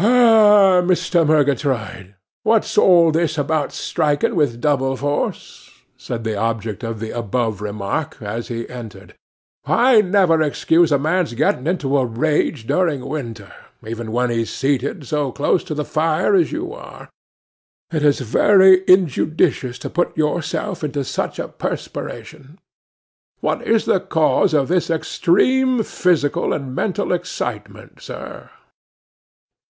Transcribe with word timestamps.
'Ah, 0.00 0.80
Mr. 0.80 1.26
Murgatroyd! 1.26 2.14
what's 2.44 2.78
all 2.78 3.10
this 3.10 3.36
about 3.36 3.72
striking 3.72 4.36
with 4.36 4.60
double 4.60 4.96
force?' 4.96 5.72
said 5.96 6.22
the 6.22 6.36
object 6.36 6.84
of 6.84 7.00
the 7.00 7.10
above 7.10 7.60
remark, 7.60 8.16
as 8.20 8.46
he 8.46 8.68
entered. 8.68 9.14
'I 9.64 10.02
never 10.02 10.40
excuse 10.40 10.92
a 10.92 11.00
man's 11.00 11.34
getting 11.34 11.66
into 11.66 11.98
a 11.98 12.06
rage 12.06 12.64
during 12.64 13.06
winter, 13.08 13.52
even 13.84 14.12
when 14.12 14.30
he's 14.30 14.50
seated 14.52 15.04
so 15.04 15.32
close 15.32 15.64
to 15.64 15.74
the 15.74 15.84
fire 15.84 16.32
as 16.36 16.52
you 16.52 16.72
are. 16.72 17.08
It 17.92 18.04
is 18.04 18.20
very 18.20 18.84
injudicious 18.86 19.80
to 19.80 19.90
put 19.90 20.16
yourself 20.16 20.84
into 20.84 21.02
such 21.02 21.40
a 21.40 21.48
perspiration. 21.48 22.60
What 23.40 23.66
is 23.66 23.84
the 23.84 23.98
cause 23.98 24.54
of 24.54 24.68
this 24.68 24.90
extreme 24.90 25.82
physical 25.82 26.52
and 26.52 26.72
mental 26.72 27.12
excitement, 27.12 28.00
sir? 28.00 28.48